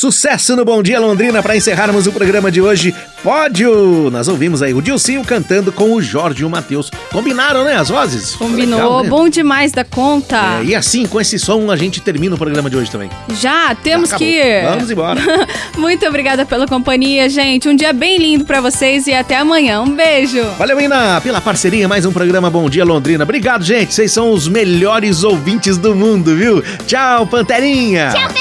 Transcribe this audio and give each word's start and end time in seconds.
Sucesso 0.00 0.56
no 0.56 0.64
Bom 0.64 0.82
Dia 0.82 0.98
Londrina 0.98 1.42
para 1.42 1.54
encerrarmos 1.54 2.06
o 2.06 2.12
programa 2.12 2.50
de 2.50 2.58
hoje. 2.58 2.94
Pódio! 3.22 4.08
Nós 4.10 4.28
ouvimos 4.28 4.62
aí 4.62 4.72
o 4.72 4.80
Dilcinho 4.80 5.22
cantando 5.22 5.70
com 5.70 5.92
o 5.92 6.00
Jorge 6.00 6.40
e 6.40 6.44
o 6.46 6.48
Matheus. 6.48 6.90
Combinaram, 7.12 7.64
né, 7.64 7.76
as 7.76 7.90
vozes? 7.90 8.34
Combinou, 8.34 8.78
Legal, 8.78 9.02
né? 9.02 9.10
bom 9.10 9.28
demais 9.28 9.72
da 9.72 9.84
conta. 9.84 10.60
É, 10.60 10.64
e 10.64 10.74
assim, 10.74 11.04
com 11.04 11.20
esse 11.20 11.38
som, 11.38 11.70
a 11.70 11.76
gente 11.76 12.00
termina 12.00 12.34
o 12.34 12.38
programa 12.38 12.70
de 12.70 12.78
hoje 12.78 12.90
também. 12.90 13.10
Já, 13.34 13.74
temos 13.74 14.10
que 14.10 14.24
ir. 14.24 14.64
Vamos 14.64 14.90
embora. 14.90 15.20
Muito 15.76 16.06
obrigada 16.06 16.46
pela 16.46 16.66
companhia, 16.66 17.28
gente. 17.28 17.68
Um 17.68 17.76
dia 17.76 17.92
bem 17.92 18.16
lindo 18.16 18.46
para 18.46 18.62
vocês 18.62 19.06
e 19.06 19.12
até 19.12 19.36
amanhã. 19.36 19.82
Um 19.82 19.94
beijo. 19.94 20.42
Valeu, 20.58 20.80
Ina, 20.80 21.20
pela 21.20 21.42
parceria. 21.42 21.86
Mais 21.86 22.06
um 22.06 22.12
programa 22.12 22.48
Bom 22.48 22.70
Dia 22.70 22.86
Londrina. 22.86 23.24
Obrigado, 23.24 23.62
gente. 23.62 23.92
Vocês 23.92 24.10
são 24.10 24.30
os 24.30 24.48
melhores 24.48 25.24
ouvintes 25.24 25.76
do 25.76 25.94
mundo, 25.94 26.34
viu? 26.34 26.64
Tchau, 26.86 27.26
Panterinha. 27.26 28.14
Tchau, 28.14 28.32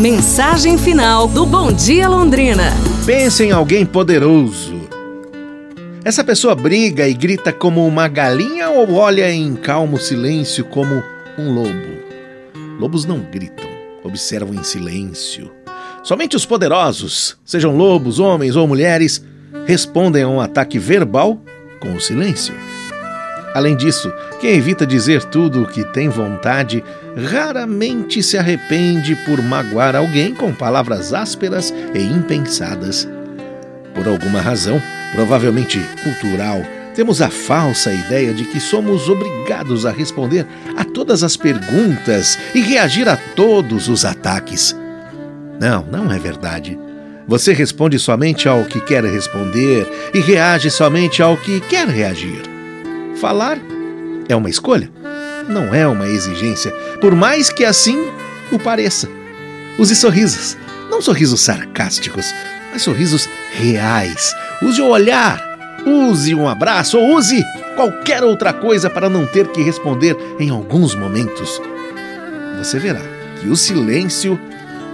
Mensagem 0.00 0.78
final 0.78 1.28
do 1.28 1.44
Bom 1.44 1.70
Dia 1.70 2.08
Londrina. 2.08 2.72
Pense 3.04 3.44
em 3.44 3.50
alguém 3.50 3.84
poderoso. 3.84 4.80
Essa 6.02 6.24
pessoa 6.24 6.54
briga 6.54 7.06
e 7.06 7.12
grita 7.12 7.52
como 7.52 7.86
uma 7.86 8.08
galinha 8.08 8.70
ou 8.70 8.94
olha 8.94 9.30
em 9.30 9.54
calmo 9.54 9.98
silêncio 9.98 10.64
como 10.64 11.02
um 11.36 11.52
lobo? 11.52 12.00
Lobos 12.78 13.04
não 13.04 13.20
gritam, 13.20 13.68
observam 14.02 14.54
em 14.54 14.62
silêncio. 14.62 15.50
Somente 16.02 16.34
os 16.34 16.46
poderosos, 16.46 17.36
sejam 17.44 17.76
lobos, 17.76 18.18
homens 18.18 18.56
ou 18.56 18.66
mulheres, 18.66 19.22
respondem 19.66 20.22
a 20.22 20.28
um 20.28 20.40
ataque 20.40 20.78
verbal 20.78 21.38
com 21.78 21.92
o 21.92 22.00
silêncio. 22.00 22.54
Além 23.54 23.76
disso, 23.76 24.12
quem 24.40 24.52
evita 24.52 24.86
dizer 24.86 25.24
tudo 25.24 25.62
o 25.62 25.66
que 25.66 25.84
tem 25.84 26.08
vontade 26.08 26.84
raramente 27.30 28.22
se 28.22 28.38
arrepende 28.38 29.16
por 29.26 29.42
magoar 29.42 29.96
alguém 29.96 30.34
com 30.34 30.54
palavras 30.54 31.12
ásperas 31.12 31.74
e 31.94 31.98
impensadas. 31.98 33.08
Por 33.94 34.06
alguma 34.06 34.40
razão, 34.40 34.80
provavelmente 35.12 35.80
cultural, 36.04 36.62
temos 36.94 37.20
a 37.20 37.28
falsa 37.28 37.92
ideia 37.92 38.32
de 38.32 38.44
que 38.44 38.60
somos 38.60 39.08
obrigados 39.08 39.84
a 39.84 39.90
responder 39.90 40.46
a 40.76 40.84
todas 40.84 41.24
as 41.24 41.36
perguntas 41.36 42.38
e 42.54 42.60
reagir 42.60 43.08
a 43.08 43.16
todos 43.16 43.88
os 43.88 44.04
ataques. 44.04 44.76
Não, 45.60 45.84
não 45.84 46.10
é 46.12 46.18
verdade. 46.18 46.78
Você 47.26 47.52
responde 47.52 47.98
somente 47.98 48.48
ao 48.48 48.64
que 48.64 48.80
quer 48.80 49.04
responder 49.04 49.86
e 50.12 50.20
reage 50.20 50.70
somente 50.70 51.22
ao 51.22 51.36
que 51.36 51.60
quer 51.60 51.86
reagir. 51.88 52.59
Falar 53.20 53.58
é 54.30 54.34
uma 54.34 54.48
escolha, 54.48 54.90
não 55.46 55.74
é 55.74 55.86
uma 55.86 56.08
exigência, 56.08 56.72
por 57.02 57.14
mais 57.14 57.50
que 57.50 57.66
assim 57.66 58.10
o 58.50 58.58
pareça. 58.58 59.10
Use 59.78 59.94
sorrisos, 59.94 60.56
não 60.90 61.02
sorrisos 61.02 61.42
sarcásticos, 61.42 62.32
mas 62.72 62.80
sorrisos 62.80 63.28
reais. 63.52 64.34
Use 64.62 64.80
o 64.80 64.88
olhar, 64.88 65.38
use 65.86 66.34
um 66.34 66.48
abraço 66.48 66.98
ou 66.98 67.14
use 67.16 67.44
qualquer 67.76 68.24
outra 68.24 68.54
coisa 68.54 68.88
para 68.88 69.10
não 69.10 69.26
ter 69.26 69.48
que 69.48 69.62
responder 69.62 70.16
em 70.38 70.48
alguns 70.48 70.94
momentos. 70.94 71.60
Você 72.56 72.78
verá 72.78 73.02
que 73.38 73.48
o 73.48 73.56
silêncio 73.56 74.40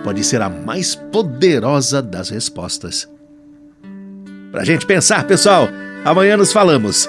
pode 0.03 0.25
ser 0.25 0.43
a 0.43 0.49
mais 0.49 0.97
poderosa 0.97 2.03
das 2.03 2.31
respostas. 2.31 3.09
Pra 4.51 4.65
gente 4.65 4.85
pensar, 4.85 5.25
pessoal, 5.29 5.69
amanhã 6.05 6.37
nos 6.37 6.53
falamos. 6.53 7.09